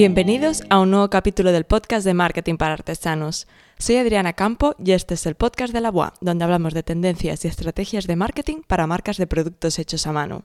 [0.00, 3.46] Bienvenidos a un nuevo capítulo del podcast de Marketing para Artesanos.
[3.76, 7.44] Soy Adriana Campo y este es el podcast de la UA, donde hablamos de tendencias
[7.44, 10.44] y estrategias de marketing para marcas de productos hechos a mano.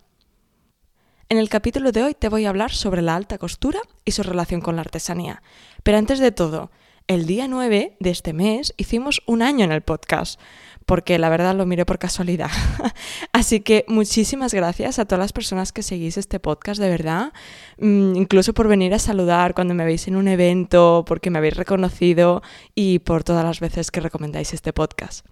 [1.30, 4.24] En el capítulo de hoy te voy a hablar sobre la alta costura y su
[4.24, 5.42] relación con la artesanía.
[5.84, 6.70] Pero antes de todo,
[7.08, 10.40] el día 9 de este mes hicimos un año en el podcast
[10.86, 12.50] porque la verdad lo miré por casualidad.
[13.32, 17.34] Así que muchísimas gracias a todas las personas que seguís este podcast, de verdad.
[17.80, 21.58] Mm, incluso por venir a saludar cuando me veis en un evento, porque me habéis
[21.58, 22.44] reconocido
[22.76, 25.26] y por todas las veces que recomendáis este podcast.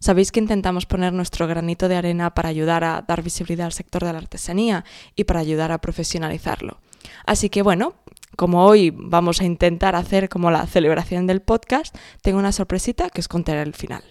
[0.00, 4.02] Sabéis que intentamos poner nuestro granito de arena para ayudar a dar visibilidad al sector
[4.04, 6.80] de la artesanía y para ayudar a profesionalizarlo.
[7.26, 7.94] Así que bueno,
[8.40, 13.20] como hoy vamos a intentar hacer como la celebración del podcast, tengo una sorpresita que
[13.20, 14.02] os contaré al final.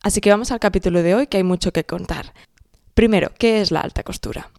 [0.00, 2.32] Así que vamos al capítulo de hoy que hay mucho que contar.
[2.94, 4.52] Primero, ¿qué es la alta costura?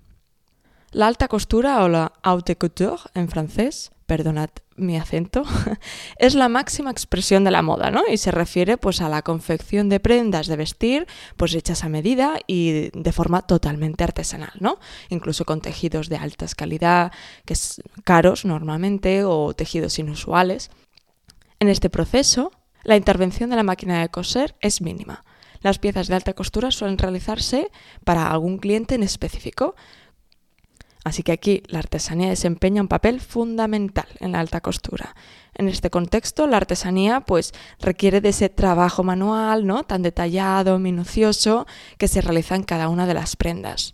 [0.91, 5.43] La alta costura o la haute couture en francés, perdonad mi acento,
[6.17, 8.03] es la máxima expresión de la moda, ¿no?
[8.09, 11.07] Y se refiere pues a la confección de prendas de vestir
[11.37, 14.79] pues hechas a medida y de forma totalmente artesanal, ¿no?
[15.09, 17.11] Incluso con tejidos de alta calidad,
[17.45, 20.71] que es caros normalmente o tejidos inusuales.
[21.59, 22.51] En este proceso,
[22.83, 25.23] la intervención de la máquina de coser es mínima
[25.63, 27.71] las piezas de alta costura suelen realizarse
[28.03, 29.75] para algún cliente en específico.
[31.03, 35.15] Así que aquí la artesanía desempeña un papel fundamental en la alta costura.
[35.53, 39.83] En este contexto, la artesanía pues requiere de ese trabajo manual, ¿no?
[39.83, 43.93] tan detallado, minucioso, que se realiza en cada una de las prendas.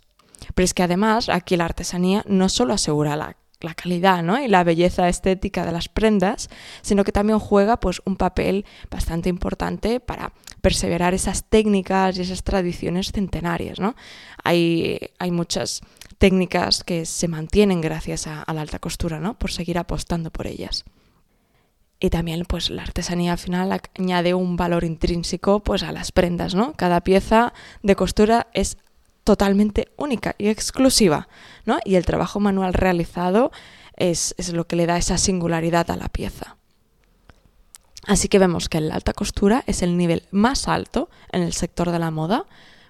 [0.54, 4.40] Pero es que además aquí la artesanía no solo asegura la la calidad ¿no?
[4.42, 6.48] y la belleza estética de las prendas,
[6.82, 12.42] sino que también juega pues, un papel bastante importante para perseverar esas técnicas y esas
[12.42, 13.80] tradiciones centenarias.
[13.80, 13.94] ¿no?
[14.44, 15.80] Hay, hay muchas
[16.18, 19.38] técnicas que se mantienen gracias a, la alta costura, ¿no?
[19.38, 20.84] por seguir apostando por ellas.
[21.98, 26.54] Y también pues la artesanía al final añade un valor intrínseco pues a las prendas,
[26.54, 26.72] ¿no?
[26.72, 27.52] Cada pieza
[27.82, 28.78] de costura es
[29.24, 31.28] totalmente única y exclusiva,
[31.64, 31.78] ¿no?
[31.84, 33.52] Y el trabajo manual realizado
[33.96, 36.56] es, lo que le da esa singularidad a la pieza.
[38.06, 41.90] Así que vemos que la alta costura es el nivel más alto en el sector
[41.90, 42.46] de la moda,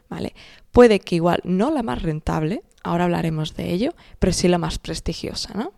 [0.08, 0.34] ¿vale?
[0.70, 4.78] Puede que igual no la más rentable, ahora hablaremos de ello, pero sí la más
[4.78, 5.72] prestigiosa, ¿no?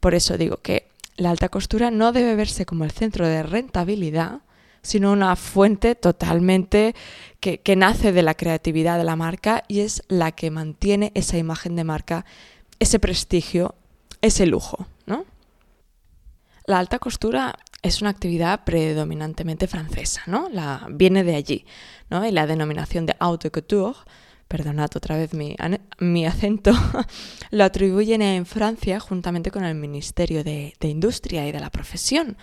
[0.00, 4.40] Por eso digo que la alta costura no debe verse como el centro de rentabilidad,
[4.84, 6.94] sino una fuente totalmente
[7.40, 11.74] que, nace de la creatividad de la marca y es la que mantiene esa imagen
[11.74, 12.24] de marca,
[12.78, 13.74] ese prestigio,
[14.20, 14.86] ese lujo.
[15.06, 15.24] ¿no?
[16.66, 20.48] La alta costura es una actividad predominantemente francesa, ¿no?
[20.50, 21.66] La, viene de allí,
[22.08, 22.26] ¿no?
[22.26, 23.98] Y la denominación de haute couture,
[24.48, 25.54] perdonad otra vez mi,
[25.98, 26.72] mi acento,
[27.50, 32.38] lo atribuyen en Francia juntamente con el Ministerio de, de Industria y de la Profesión.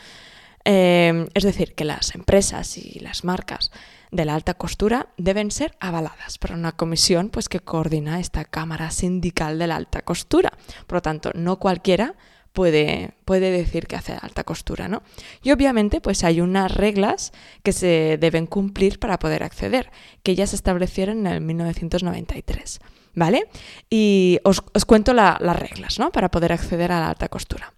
[0.63, 3.71] Em, es decir, que las empresas y las marcas
[4.11, 8.91] de la alta costura deben ser avaladas por una comisión pues, que coordina esta Cámara
[8.91, 10.51] Sindical de la Alta Costura.
[10.85, 12.15] Por lo tanto, no cualquiera
[12.53, 15.03] puede, puede decir que hace alta costura, ¿no?
[15.41, 17.31] Y obviamente pues hay unas reglas
[17.63, 19.89] que se deben cumplir para poder acceder,
[20.23, 22.79] que ya se establecieron en el 1993,
[23.15, 23.47] ¿vale?
[23.89, 26.11] Y os, cuento las reglas, ¿no?
[26.11, 27.73] Para poder acceder a la alta costura.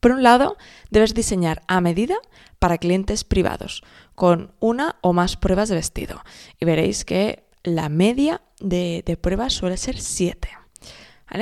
[0.00, 0.56] Por un lado,
[0.90, 2.16] debes diseñar a medida
[2.58, 3.82] para clientes privados,
[4.14, 6.22] con una o más pruebas de vestido.
[6.60, 10.48] Y veréis que la media de, pruebas suele ser 7.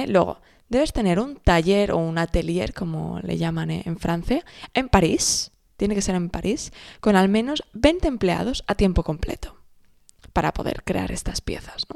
[0.08, 5.52] Luego, debes tener un taller o un atelier, como le llaman en Francia, en París,
[5.76, 9.56] tiene que ser en París, con al menos 20 empleados a tiempo completo
[10.32, 11.86] para poder crear estas piezas.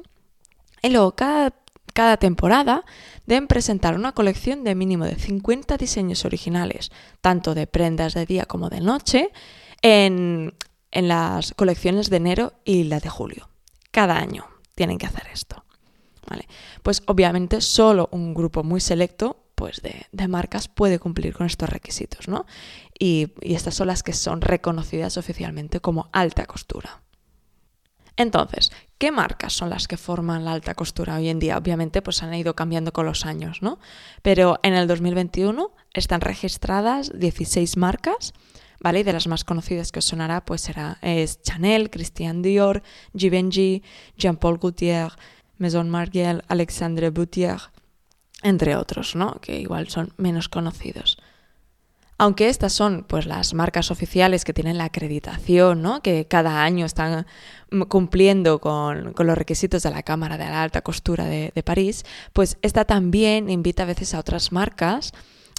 [0.82, 1.50] Y luego, cada
[1.92, 2.84] cada temporada
[3.26, 6.90] deben presentar una colección de mínimo de 50 diseños originales,
[7.20, 9.30] tanto de prendas de día como de noche,
[9.82, 10.54] en,
[10.92, 13.48] las colecciones de enero y la de julio.
[13.90, 15.64] Cada año tienen que hacer esto.
[16.82, 22.28] Pues obviamente solo un grupo muy selecto pues de, marcas puede cumplir con estos requisitos,
[22.28, 22.46] ¿no?
[22.98, 27.02] y estas son las que son reconocidas oficialmente como alta costura.
[28.16, 28.70] Entonces,
[29.00, 31.56] ¿qué marcas son las que forman la alta costura hoy en día?
[31.56, 33.78] Obviamente, pues han ido cambiando con los años, ¿no?
[34.20, 38.34] Pero en el 2021 están registradas 16 marcas,
[38.78, 39.00] ¿vale?
[39.00, 40.98] Y de las más conocidas que os sonará, pues será
[41.42, 42.82] Chanel, Christian Dior,
[43.16, 43.82] Givenchy,
[44.18, 45.12] Jean-Paul Gaultier,
[45.56, 47.58] Maison Margiela, Alexandre Boutier,
[48.42, 49.40] entre otros, ¿no?
[49.40, 51.16] Que igual son menos conocidos.
[52.20, 56.02] Aunque estas son pues las marcas oficiales que tienen la acreditación, ¿no?
[56.02, 57.26] que cada año están
[57.88, 62.84] cumpliendo con, los requisitos de la Cámara de la Alta Costura de, París, pues esta
[62.84, 65.12] también invita a veces a otras marcas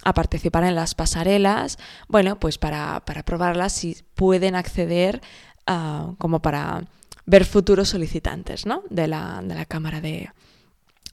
[0.04, 5.20] a participar en las pasarelas, bueno, pues para, probarlas si pueden acceder
[5.68, 6.84] uh, como para
[7.26, 8.84] ver futuros solicitantes ¿no?
[8.92, 10.30] de, la, de la Cámara de,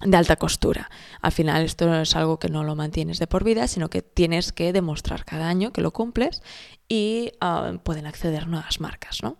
[0.00, 0.90] de alta costura.
[1.20, 4.02] Al final esto no es algo que no lo mantienes de por vida, sino que
[4.02, 6.42] tienes que demostrar cada año que lo cumples
[6.88, 9.36] y ah, pueden acceder nuevas marcas, ¿no?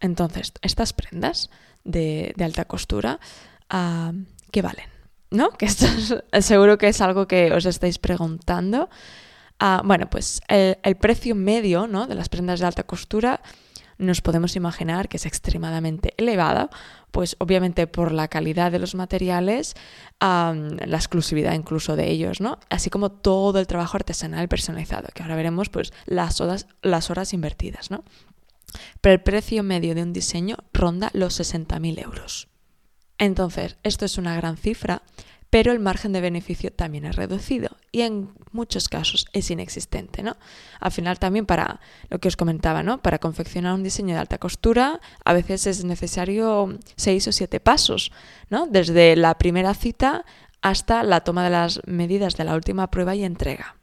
[0.00, 1.50] Entonces, estas prendas
[1.84, 3.20] de, alta costura,
[3.72, 4.12] uh,
[4.50, 4.88] ¿qué valen?
[5.30, 5.50] ¿No?
[5.58, 5.86] Que esto
[6.40, 8.88] seguro que es algo que os estáis preguntando.
[9.58, 12.06] Ah, bueno, pues el, el, precio medio ¿no?
[12.06, 13.42] de las prendas de alta costura
[14.00, 16.70] nos podemos imaginar que es extremadamente elevada,
[17.10, 19.74] pues obviamente por la calidad de los materiales,
[20.20, 22.58] la exclusividad incluso de ellos, ¿no?
[22.70, 27.32] Así como todo el trabajo artesanal personalizado, que ahora veremos pues las horas, las horas
[27.32, 28.04] invertidas, ¿no?
[29.00, 32.48] Pero el precio medio de un diseño ronda los 60.000 euros.
[33.18, 35.02] Entonces, esto es una gran cifra
[35.50, 40.36] pero el margen de beneficio también es reducido y en muchos casos es inexistente, ¿no?
[40.78, 43.02] Al final también para lo que os comentaba, ¿no?
[43.02, 48.12] Para confeccionar un diseño de alta costura a veces es necesario seis o siete pasos,
[48.48, 48.68] ¿no?
[48.68, 50.24] Desde la primera cita
[50.62, 53.76] hasta la toma de las medidas de la última prueba y entrega.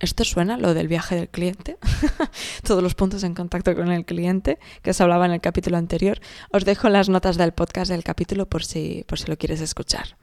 [0.00, 1.78] ¿Esto suena lo del viaje del cliente?
[2.66, 6.20] Todos los puntos en contacto con el cliente que os hablaba en el capítulo anterior.
[6.50, 10.16] Os dejo las notas del podcast del capítulo por si, por si lo quieres escuchar.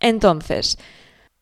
[0.00, 0.78] Entonces,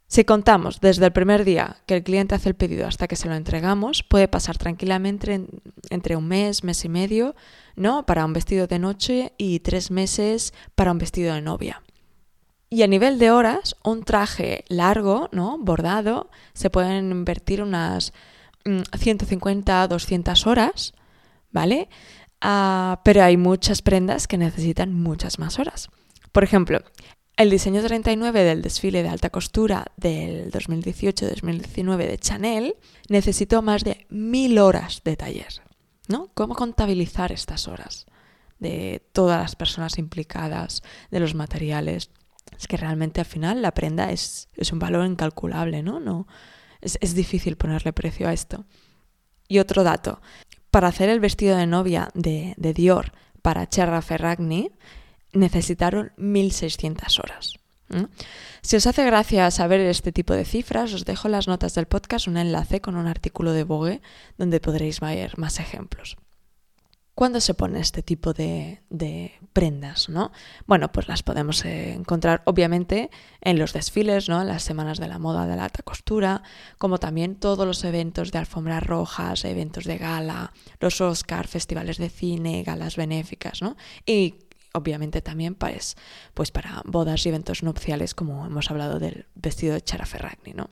[0.08, 3.28] si contamos desde el primer día que el cliente hace el pedido hasta que se
[3.28, 5.46] lo entregamos, puede pasar tranquilamente
[5.90, 7.34] entre un mes, mes y medio,
[7.74, 8.06] ¿no?
[8.06, 11.82] Para un vestido de noche y tres meses para un vestido de novia.
[12.70, 15.58] Y a nivel de horas, un traje largo, ¿no?
[15.58, 18.12] Bordado, se pueden invertir unas
[18.64, 20.94] 150, mm, 200 horas,
[21.50, 21.88] ¿vale?
[22.40, 25.88] Ah, pero hay muchas prendas que necesitan muchas más horas.
[26.32, 26.80] Por ejemplo,
[27.36, 32.76] el diseño 39 del desfile de alta costura del 2018-2019 de Chanel
[33.08, 35.62] necesitó más de mil horas de taller.
[36.08, 36.30] ¿no?
[36.34, 38.06] ¿Cómo contabilizar estas horas?
[38.58, 42.10] De todas las personas implicadas, de los materiales.
[42.58, 46.00] Es que realmente al final la prenda es, un valor incalculable, ¿no?
[46.00, 46.26] no
[46.80, 48.64] es, difícil ponerle precio a esto.
[49.46, 50.22] Y otro dato,
[50.70, 53.12] para hacer el vestido de novia de, de Dior
[53.42, 54.72] para Cherra Ferragni,
[55.32, 57.54] necesitaron 1.600 horas.
[58.62, 61.86] Si os hace gracia saber este tipo de cifras, os dejo en las notas del
[61.86, 64.02] podcast un enlace con un artículo de Vogue
[64.38, 66.16] donde podréis ver más ejemplos.
[67.16, 68.82] ¿Cuándo se pone este tipo de,
[69.54, 70.10] prendas?
[70.10, 70.32] ¿no?
[70.66, 73.08] Bueno, pues las podemos encontrar obviamente
[73.40, 74.42] en los desfiles, ¿no?
[74.42, 76.42] en las semanas de la moda de la alta costura,
[76.76, 82.10] como también todos los eventos de alfombras rojas, eventos de gala, los Oscar, festivales de
[82.10, 83.76] cine, galas benéficas, ¿no?
[84.76, 85.96] Obviamente también pues,
[86.34, 90.70] pues para bodas y eventos nupciales, como hemos hablado del vestido de Chara Ferragni, ¿no?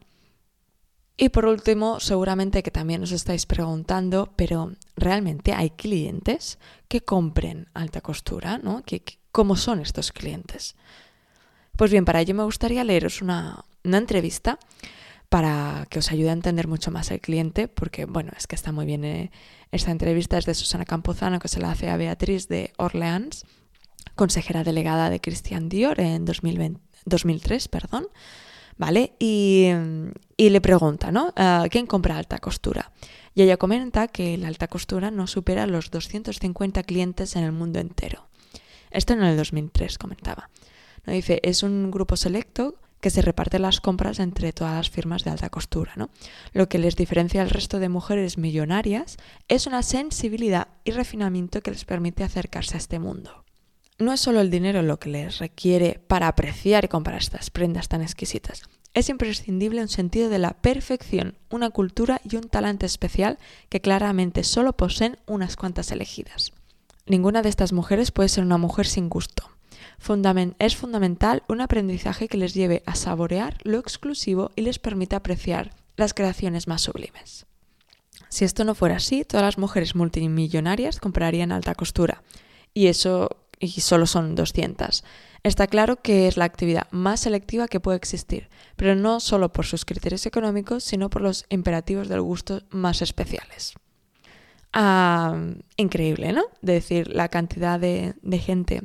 [1.16, 6.58] Y por último, seguramente que también os estáis preguntando, pero ¿realmente hay clientes
[6.88, 8.58] que compren alta costura?
[8.58, 8.82] ¿no?
[9.30, 10.74] ¿Cómo son estos clientes?
[11.76, 14.58] Pues bien, para ello me gustaría leeros una, una entrevista
[15.28, 18.72] para que os ayude a entender mucho más el cliente, porque bueno, es que está
[18.72, 19.04] muy bien.
[19.04, 19.30] Eh,
[19.72, 23.44] esta entrevista es de Susana Campuzano, que se la hace a Beatriz de Orleans,
[24.14, 28.08] consejera delegada de Christian Dior en 2003, perdón,
[28.76, 29.14] ¿vale?
[29.18, 29.70] Y,
[30.36, 31.10] le pregunta.
[31.36, 32.92] Ah, ¿Quién compra alta costura?
[33.34, 37.80] Y ella comenta que la alta costura no supera los 250 clientes en el mundo
[37.80, 38.28] entero.
[38.90, 40.50] Esto en el 2003 comentaba.
[41.04, 41.12] ¿no?
[41.12, 45.30] Dice, es un grupo selecto que se reparte las compras entre todas las firmas de
[45.30, 45.92] alta costura.
[45.96, 46.10] ¿no?
[46.52, 49.16] Lo que les diferencia al resto de mujeres millonarias
[49.48, 53.43] es una sensibilidad y refinamiento que les permite acercarse a este mundo.
[53.98, 57.88] No es solo el dinero lo que les requiere para apreciar y comprar estas prendas
[57.88, 58.62] tan exquisitas.
[58.92, 64.42] Es imprescindible un sentido de la perfección, una cultura y un talento especial que claramente
[64.42, 66.52] solo poseen unas cuantas elegidas.
[67.06, 69.50] Ninguna de estas mujeres puede ser una mujer sin gusto.
[70.58, 75.70] es fundamental un aprendizaje que les lleve a saborear lo exclusivo y les permita apreciar
[75.96, 77.46] las creaciones más sublimes.
[78.28, 82.22] Si esto no fuera así, todas las mujeres multimillonarias comprarían alta costura.
[82.72, 85.04] Y eso y solo son 200.
[85.42, 89.66] Está claro que es la actividad más selectiva que puede existir, pero no solo por
[89.66, 93.74] sus criterios económicos, sino por los imperativos del gusto más especiales.
[94.72, 95.36] Ah,
[95.76, 96.44] increíble, ¿no?
[96.62, 98.82] De decir, la cantidad de, gente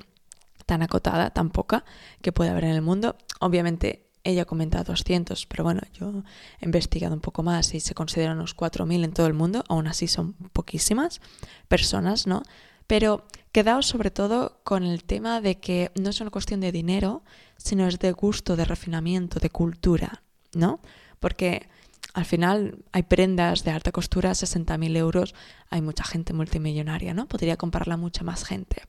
[0.66, 1.86] tan acotada, tan poca,
[2.22, 3.16] que puede haber en el mundo.
[3.40, 6.24] Obviamente ella comenta 200, pero bueno, yo
[6.60, 9.88] he investigado un poco más y se consideran unos 4.000 en todo el mundo, aún
[9.88, 11.22] así son poquísimas
[11.68, 12.44] personas, ¿no?
[12.90, 17.22] Pero quedaos sobre todo con el tema de que no es una cuestión de dinero,
[17.56, 20.24] sino es de gusto, de refinamiento, de cultura,
[20.56, 20.80] ¿no?
[21.20, 21.70] Porque
[22.16, 25.36] al final hay prendas de alta costura, 60.000 euros,
[25.70, 27.28] hay mucha gente multimillonaria, ¿no?
[27.28, 28.82] Podría comprarla mucha más gente.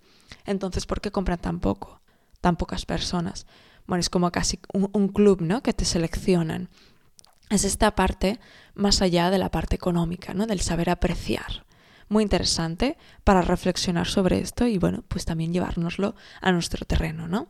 [0.46, 2.00] Entonces, ¿por qué compran tan poco?
[2.40, 3.46] Tan pocas personas.
[3.86, 5.62] Bueno, es como casi un, un club, ¿no?
[5.62, 6.70] Que te seleccionan.
[7.50, 8.40] Es esta parte
[8.72, 10.46] más allá de la parte económica, ¿no?
[10.46, 11.66] Del saber apreciar
[12.10, 17.48] muy interesante para reflexionar sobre esto y bueno, pues también llevárnoslo a nuestro terreno, ¿no?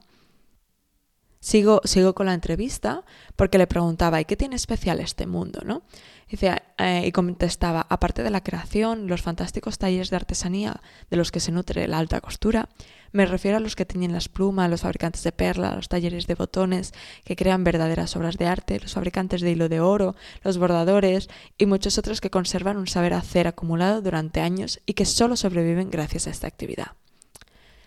[1.43, 3.03] Sigo, sigo con la entrevista
[3.35, 5.63] porque le preguntaba, ¿y qué tiene especial este mundo?
[5.65, 5.83] ¿no?
[6.29, 11.33] Dice, eh, y contestaba, aparte de la creación, los fantásticos talleres de artesanía de los
[11.33, 12.69] que se nutre la alta costura,
[13.13, 16.35] me refiero a los que tienen las plumas, los fabricantes de perla, los talleres de
[16.35, 16.93] botones
[17.25, 21.65] que crean verdaderas obras de arte, los fabricantes de hilo de oro, los bordadores y
[21.65, 26.27] muchos otros que conservan un saber hacer acumulado durante años y que solo sobreviven gracias
[26.27, 26.93] a esta actividad.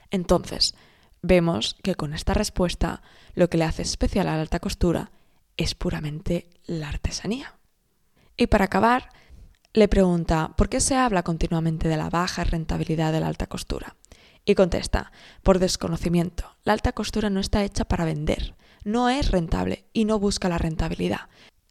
[0.10, 0.76] Entonces,
[1.24, 3.02] vemos que con esta respuesta
[3.34, 5.12] lo que le hace especial a la alta costura
[5.58, 7.56] es puramente la artesanía.
[8.38, 9.10] Y para acabar,
[9.74, 13.96] le pregunta, ¿por qué se habla continuamente de la baja rentabilidad de la alta costura?
[14.46, 15.12] Y contesta,
[15.42, 20.20] por desconocimiento, la alta costura no está hecha para vender, no es rentable y no
[20.20, 21.30] busca la rentabilidad.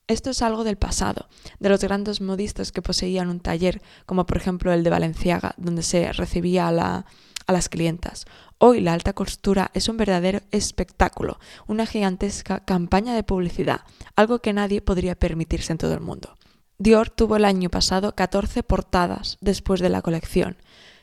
[0.08, 1.28] Esto es algo del pasado,
[1.60, 5.82] de los grandes modistas que poseían un taller, como por ejemplo el de Valenciaga, donde
[5.82, 7.06] se recibía la,
[7.46, 8.26] a las clientas,
[8.64, 13.80] Hoy la alta costura es un verdadero espectáculo, una gigantesca campaña de publicidad,
[14.14, 16.38] algo que nadie podría permitirse en todo el mundo.
[16.78, 20.58] Dior tuvo el año pasado 14 portadas después de la colección.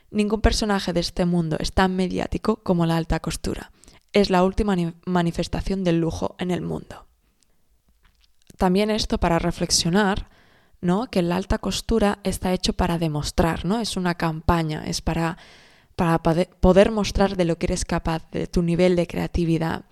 [0.09, 3.73] Ningún personaje de este mundo es tan mediático como la alta costura.
[4.13, 7.07] Es la última manifestación del lujo en el mundo.
[8.57, 10.29] También esto para reflexionar,
[10.79, 11.07] ¿no?
[11.07, 13.81] Que la alta costura está hecho para demostrar, ¿no?
[13.81, 15.37] Es una campaña, es para
[15.99, 16.17] para
[16.61, 19.83] poder mostrar de lo que eres capaz, de tu nivel de creatividad.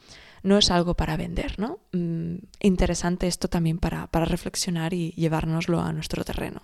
[0.41, 1.79] No es algo para vender, ¿no?
[1.91, 6.61] Mm, interesante esto también para, para reflexionar y llevárnoslo a nuestro terreno.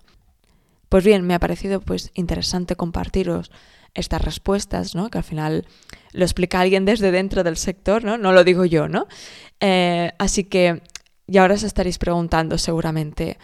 [0.87, 3.51] Pues bien, me ha parecido pues interesante compartiros
[3.93, 5.09] estas respuestas, ¿no?
[5.09, 5.67] Que al final
[6.13, 8.17] lo explica alguien desde dentro del sector, ¿no?
[8.17, 9.07] No lo digo yo, ¿no?
[9.59, 10.83] Eh, así que
[11.27, 13.37] ya ahora os estaréis preguntando seguramente,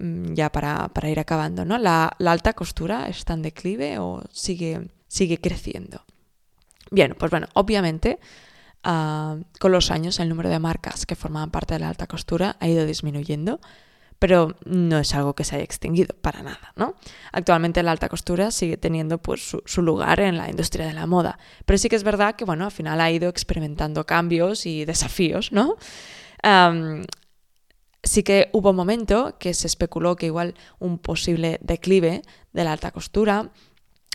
[0.00, 1.78] mm, ya para, para ir acabando, ¿no?
[1.78, 6.04] ¿La, ¿La, alta costura está en declive o sigue sigue creciendo.
[6.90, 8.18] Bien, pues bueno, obviamente
[8.82, 12.56] ah, con los años el número de marcas que formaban parte de la alta costura
[12.60, 13.60] ha ido disminuyendo,
[14.18, 16.94] pero no es algo que se haya extinguido para nada, ¿no?
[17.32, 21.38] Actualmente la alta costura sigue teniendo pues, su, lugar en la industria de la moda,
[21.66, 25.52] pero sí que es verdad que, bueno, al final ha ido experimentando cambios y desafíos,
[25.52, 25.76] ¿no?
[28.02, 32.20] sí que hubo un momento que se especuló que igual un posible declive
[32.52, 33.50] de la alta costura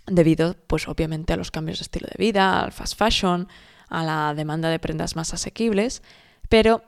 [0.10, 3.48] debido pues obviamente a los cambios de estilo de vida, al fast fashion,
[3.90, 6.02] a la demanda de prendas más asequibles,
[6.48, 6.84] pero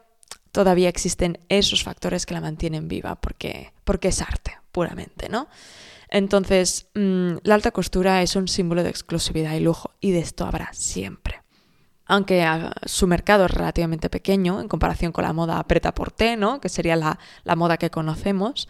[0.51, 5.47] todavía existen esos factores que la mantienen viva porque, porque es arte puramente, ¿no?
[6.09, 10.45] Entonces, mm, la alta costura es un símbolo de exclusividad y lujo y de esto
[10.45, 11.41] habrá siempre.
[12.05, 16.59] Aunque ah, su mercado es relativamente pequeño en comparación con la moda preta porté, ¿no?
[16.59, 18.67] que sería la, la moda que conocemos,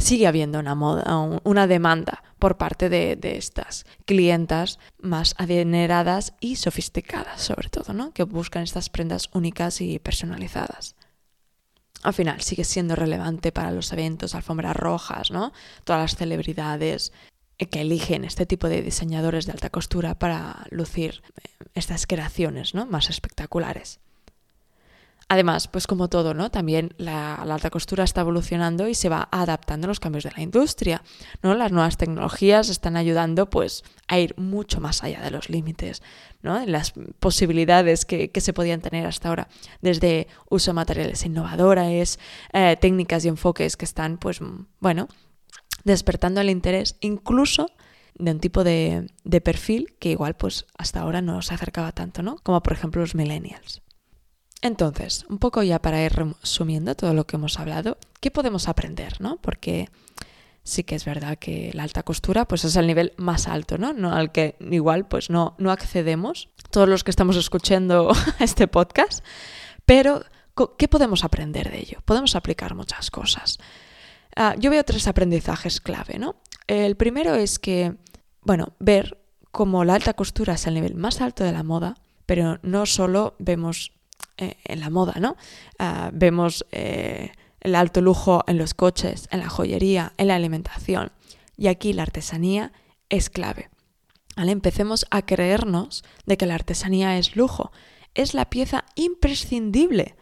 [0.00, 1.04] sigue habiendo una, moda,
[1.44, 8.12] una demanda por parte de, estas clientas más adineradas y sofisticadas, sobre todo, ¿no?
[8.12, 10.96] que buscan estas prendas únicas y personalizadas.
[12.02, 15.52] Al final sigue siendo relevante para los eventos, alfombras rojas, ¿no?
[15.84, 17.12] Todas las celebridades
[17.66, 22.86] que eligen este tipo de diseñadores de alta costura para lucir eh, estas creaciones ¿no?
[22.86, 24.00] más espectaculares.
[25.32, 26.50] Además, pues como todo, ¿no?
[26.50, 30.42] También la, alta costura está evolucionando y se va adaptando a los cambios de la
[30.42, 31.04] industria,
[31.40, 31.54] ¿no?
[31.54, 36.02] Las nuevas tecnologías están ayudando, pues, a ir mucho más allá de los límites,
[36.42, 36.66] ¿no?
[36.66, 39.46] Las posibilidades que, se podían tener hasta ahora,
[39.80, 42.18] desde uso de materiales innovadores,
[42.52, 44.40] eh, técnicas y enfoques que están, pues,
[44.80, 45.06] bueno,
[45.84, 47.70] despertando el interés, incluso
[48.16, 52.20] de un tipo de, de perfil que igual, pues, hasta ahora no se acercaba tanto,
[52.24, 52.34] ¿no?
[52.42, 53.80] Como por ejemplo los millennials.
[54.62, 59.20] Entonces, un poco ya para ir resumiendo todo lo que hemos hablado, ¿qué podemos aprender,
[59.20, 59.36] no?
[59.40, 59.88] Porque
[60.62, 63.92] sí que es verdad que la alta costura pues es el nivel más alto, ¿no?
[63.92, 69.24] no al que igual pues no, no accedemos todos los que estamos escuchando este podcast,
[69.86, 70.22] pero
[70.78, 71.98] ¿qué podemos aprender de ello?
[72.04, 73.58] Podemos aplicar muchas cosas.
[74.36, 76.36] Ah, yo veo tres aprendizajes clave, ¿no?
[76.66, 77.96] El primero es que,
[78.42, 79.18] bueno, ver
[79.50, 83.34] cómo la alta costura es el nivel más alto de la moda, pero no solo
[83.38, 83.92] vemos
[84.40, 85.36] eh, en la moda, ¿no?
[85.78, 91.12] Ah, vemos eh, el alto lujo en los coches, en la joyería, en la alimentación.
[91.58, 92.72] Y aquí la artesanía
[93.10, 93.68] es clave.
[94.36, 94.52] ¿Vale?
[94.52, 97.70] Empecemos a creernos de que la artesanía es lujo.
[98.14, 100.16] Es la pieza imprescindible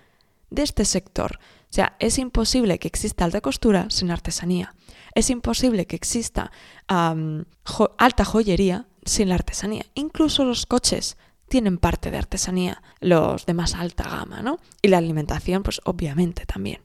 [0.51, 1.39] de este sector.
[1.71, 4.75] O sea, es imposible que exista alta costura sin artesanía.
[5.15, 6.51] Es imposible que exista
[6.89, 9.87] alta joyería sin la artesanía.
[9.95, 11.17] Incluso los coches
[11.49, 14.59] tienen parte de artesanía, los de más alta gama, ¿no?
[14.83, 16.83] Y la alimentación, pues obviamente también.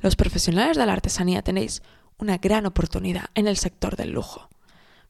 [0.00, 1.82] Los profesionales de la artesanía tenéis
[2.18, 4.48] una gran oportunidad en el sector del lujo,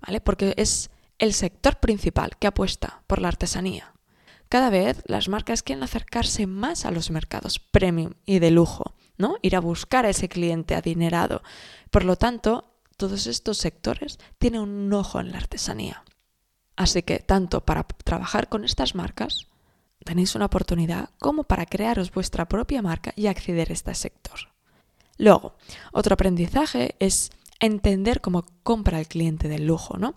[0.01, 0.21] ¿vale?
[0.21, 3.95] Porque es el sector principal que apuesta por la artesanía.
[4.49, 9.37] Cada vez las marcas quieren acercarse más a los mercados premium y de lujo, ¿no?
[9.43, 11.43] Ir a buscar a ese cliente adinerado.
[11.91, 16.03] Por lo tanto, todos estos sectores tienen un ojo en la artesanía.
[16.81, 19.49] Así que tanto para trabajar con estas marcas
[20.03, 24.49] tenéis una oportunidad como para crearos vuestra propia marca y acceder a este sector.
[25.19, 25.53] Luego,
[25.93, 30.15] otro aprendizaje es entender cómo compra el cliente del lujo, ¿no?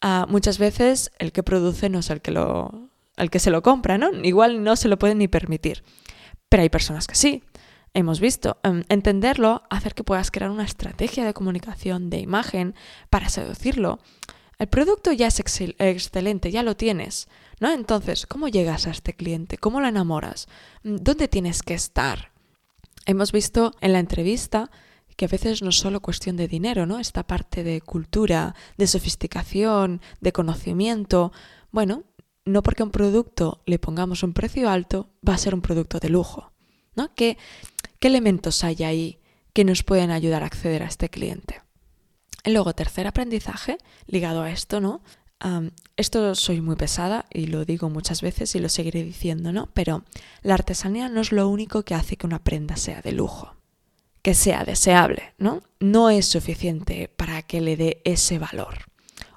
[0.00, 3.62] Ah, muchas veces el que produce no es el que, lo, el que se lo
[3.62, 4.10] compra, ¿no?
[4.24, 5.84] Igual no se lo pueden ni permitir.
[6.48, 7.44] Pero hay personas que sí.
[7.94, 8.56] Hemos visto.
[8.64, 12.74] Em, entenderlo, hacer que puedas crear una estrategia de comunicación, de imagen,
[13.08, 14.00] para seducirlo.
[14.62, 17.26] El producto ya es excelente, ya lo tienes,
[17.58, 17.72] ¿no?
[17.72, 19.58] Entonces, ¿cómo llegas a este cliente?
[19.58, 20.46] ¿Cómo lo enamoras?
[20.84, 22.30] ¿Dónde tienes que estar?
[23.04, 24.70] Hemos visto en la entrevista
[25.16, 27.00] que a veces no es solo cuestión de dinero, ¿no?
[27.00, 31.32] Esta parte de cultura, de sofisticación, de conocimiento.
[31.72, 32.04] Bueno,
[32.44, 35.98] no porque a un producto le pongamos un precio alto, va a ser un producto
[35.98, 36.52] de lujo,
[36.94, 37.12] ¿no?
[37.16, 37.36] ¿Qué,
[37.98, 39.18] qué elementos hay ahí
[39.54, 41.61] que nos pueden ayudar a acceder a este cliente?
[42.44, 45.02] Luego, tercer aprendizaje ligado a esto, ¿no?
[45.96, 49.70] esto soy muy pesada y lo digo muchas veces y lo seguiré diciendo, ¿no?
[49.74, 50.04] Pero
[50.42, 53.56] la artesanía no es lo único que hace que una prenda sea de lujo
[54.22, 55.62] que sea deseable, ¿no?
[55.80, 58.86] No es suficiente para que le dé ese valor.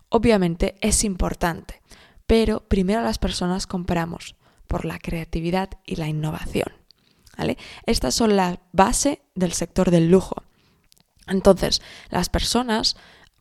[0.09, 1.81] Obviamente es importante,
[2.27, 4.35] pero primero las personas compramos
[4.67, 6.71] por la creatividad y la innovación.
[7.37, 7.57] ¿vale?
[7.85, 10.43] Estas son la base del sector del lujo.
[11.27, 12.95] Entonces, las personas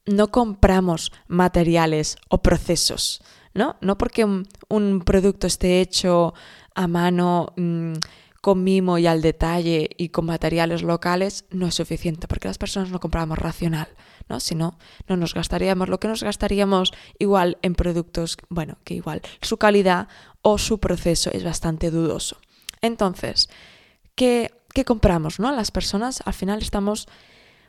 [0.06, 3.22] no compramos materiales o procesos,
[3.54, 3.76] ¿no?
[3.80, 6.34] No porque un, producto esté hecho
[6.74, 7.94] a mano, mm,
[8.44, 12.90] con mimo y al detalle y con materiales locales no es suficiente porque las personas
[12.90, 13.88] no compramos racional,
[14.28, 14.38] ¿no?
[14.38, 14.76] Si no,
[15.08, 20.08] no nos gastaríamos lo que nos gastaríamos igual en productos, bueno, que igual su calidad
[20.42, 22.36] o su proceso es bastante dudoso.
[22.82, 23.48] Entonces,
[24.14, 25.50] ¿qué, qué compramos, no?
[25.50, 27.08] Las personas al final estamos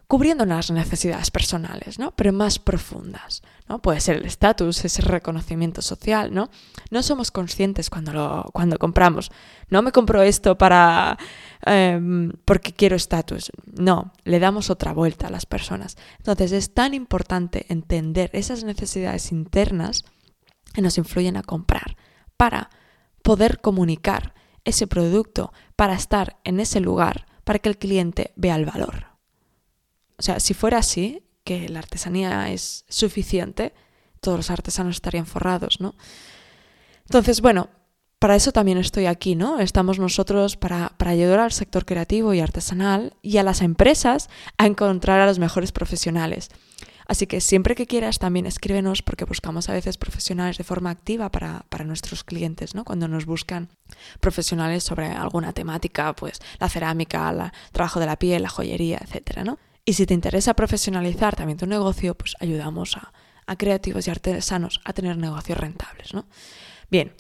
[0.08, 2.12] cubriendo las necesidades personales, ¿no?
[2.16, 3.82] Pero más profundas, ¿no?
[3.82, 6.50] Puede ser el estatus, ese reconocimiento social, ¿no?
[6.92, 9.32] No somos conscientes cuando, lo, cuando compramos.
[9.70, 11.18] No me compro esto para...
[11.66, 13.52] Em, porque quiero estatus.
[13.66, 15.98] No, le damos otra vuelta a las personas.
[16.18, 20.06] Entonces es tan importante entender esas necesidades internas
[20.74, 21.96] que nos influyen a comprar
[22.38, 22.70] para
[23.24, 28.66] poder comunicar ese producto, para estar en ese lugar, para que el cliente vea el
[28.66, 29.15] valor.
[30.18, 33.74] O sea, si fuera así, que la artesanía es suficiente,
[34.20, 35.96] todos los artesanos estarían forrados, ¿no?
[37.06, 37.70] Entonces, bueno,
[38.20, 39.60] para eso también estoy aquí, ¿no?
[39.60, 44.66] Estamos nosotros para, para, ayudar al sector creativo y artesanal y a las empresas a
[44.66, 46.50] encontrar a los mejores profesionales.
[47.08, 51.30] Así que siempre que quieras también escríbenos porque buscamos a veces profesionales de forma activa
[51.30, 52.84] para, para nuestros clientes, ¿no?
[52.84, 53.70] Cuando nos buscan
[54.20, 59.44] profesionales sobre alguna temática, pues la cerámica, el trabajo de la piel, la joyería, etcétera,
[59.44, 59.60] ¿no?
[59.86, 64.94] Y si te interesa profesionalizar también tu negocio, pues ayudamos a, creativos y artesanos a
[64.94, 66.26] tener negocios rentables, ¿no?
[66.90, 67.14] Bien,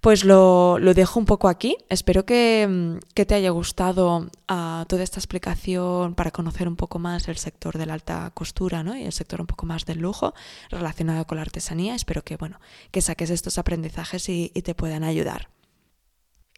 [0.00, 1.76] pues lo, dejo un poco aquí.
[1.88, 7.28] Espero que, mm, te haya gustado ah, toda esta explicación para conocer un poco más
[7.28, 8.96] el sector de la alta costura ¿no?
[8.96, 10.34] y el sector un poco más del lujo
[10.70, 11.94] relacionado con la artesanía.
[11.94, 15.48] Espero que, bueno, que saques estos aprendizajes y te puedan ayudar.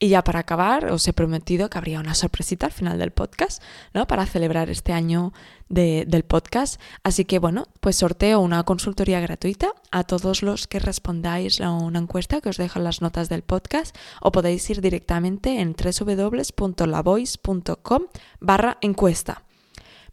[0.02, 3.62] Y ya para acabar, os he prometido que habría una sorpresita al final del podcast,
[3.92, 4.06] ¿no?
[4.06, 5.34] Para celebrar este año
[5.68, 6.80] del podcast.
[7.04, 11.98] Así que bueno, pues sorteo una consultoría gratuita a todos los que respondáis a una
[11.98, 18.02] encuesta que os dejo en las notas del podcast o podéis ir directamente en www.lavoice.com
[18.40, 19.42] barra encuesta.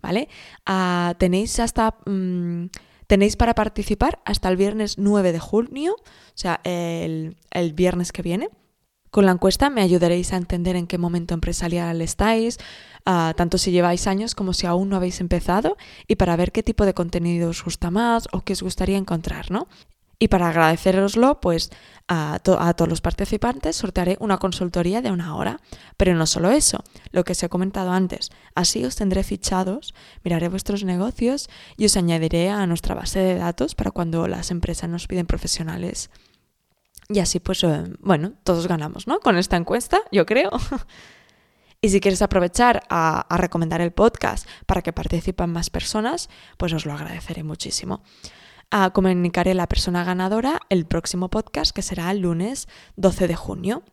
[0.01, 0.27] ¿Vale?
[0.65, 1.95] Ah, tenéis hasta...
[2.05, 2.65] Mm,
[3.07, 8.21] tenéis para participar hasta el viernes 9 de junio, o sea, el, el viernes que
[8.21, 8.49] viene.
[9.17, 12.59] Con la encuesta me ayudaréis a entender en qué momento empresarial estáis,
[13.03, 15.75] ah, tanto si lleváis años como si aún no habéis empezado,
[16.07, 19.49] y para ver qué tipo de contenido os gusta más o qué os gustaría encontrar,
[19.49, 19.69] ¿no?
[20.19, 21.71] Y para agradeceroslo, pues
[22.07, 25.61] a, todos los participantes sortearé una consultoría de una hora.
[25.97, 28.29] Pero no solo eso, lo que os he comentado antes.
[28.53, 33.73] Así os tendré fichados, miraré vuestros negocios y os añadiré a nuestra base de datos
[33.73, 36.11] para cuando las empresas nos piden profesionales.
[37.09, 39.19] Y así pues, eh, bueno, todos ganamos, ¿no?
[39.19, 40.51] Con esta encuesta, yo creo.
[41.79, 46.73] Y si quieres aprovechar a, a, recomendar el podcast para que participen más personas, pues
[46.73, 48.01] os lo agradeceré muchísimo
[48.71, 53.83] a comunicaré la persona ganadora el próximo podcast que será el lunes 12 de junio.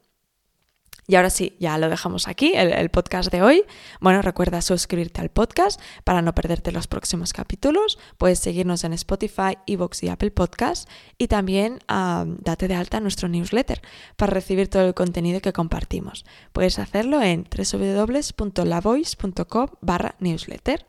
[1.07, 3.65] Y ahora sí, ya lo dejamos aquí, el, podcast de hoy.
[4.01, 7.99] Bueno, recuerda suscribirte al podcast para no perderte los próximos capítulos.
[8.17, 10.89] Puedes seguirnos en Spotify, Evox y Apple Podcasts.
[11.19, 13.83] Y también date de alta nuestro newsletter
[14.17, 16.25] para recibir todo el contenido que compartimos.
[16.53, 20.87] Puedes hacerlo en www.lavoice.com barra newsletter.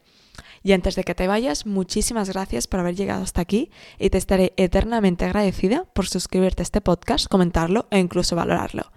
[0.63, 4.17] Y antes de que te vayas, muchísimas gracias por haber llegado hasta aquí y te
[4.17, 8.91] estaré eternamente agradecida por suscribirte a este podcast, comentarlo e incluso valorarlo.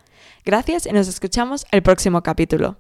[0.49, 2.79] Gracias y nos escuchamos el próximo capítulo.